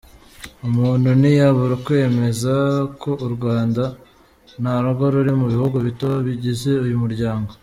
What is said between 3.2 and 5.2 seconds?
u Rwanda narwo